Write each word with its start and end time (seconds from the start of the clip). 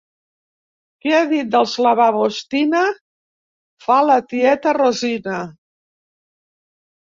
Què 1.05 1.11
ha 1.17 1.25
dit 1.33 1.51
dels 1.55 1.75
lavabos, 1.85 2.39
Tina? 2.53 2.81
—fa 3.83 3.99
la 4.07 4.17
tieta 4.33 4.75
Rosina. 4.79 5.37